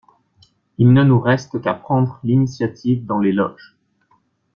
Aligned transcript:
Il 0.79 0.93
ne 0.93 1.03
nous 1.03 1.19
reste 1.19 1.61
qu'à 1.61 1.75
prendre 1.75 2.19
l'initiative 2.23 3.05
dans 3.05 3.19
les 3.19 3.31
Loges. 3.31 3.77